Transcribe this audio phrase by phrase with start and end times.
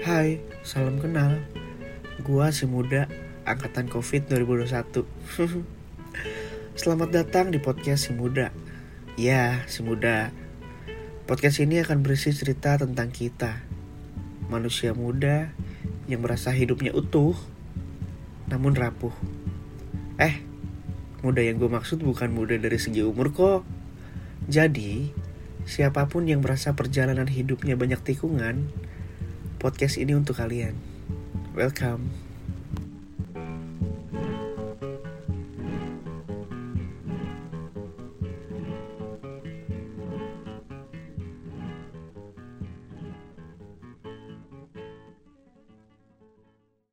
[0.00, 1.44] Hai, salam kenal.
[2.24, 3.12] Gua si muda
[3.44, 5.04] angkatan Covid 2021.
[6.80, 8.56] Selamat datang di podcast si muda.
[9.20, 10.32] Ya, si muda.
[11.28, 13.60] Podcast ini akan berisi cerita tentang kita.
[14.48, 15.52] Manusia muda
[16.08, 17.36] yang merasa hidupnya utuh
[18.48, 19.12] namun rapuh.
[20.16, 20.40] Eh,
[21.20, 23.68] muda yang gue maksud bukan muda dari segi umur kok.
[24.48, 25.12] Jadi,
[25.68, 28.72] siapa pun yang merasa perjalanan hidupnya banyak tikungan,
[29.62, 30.74] podcast ini untuk kalian.
[31.54, 32.31] Welcome.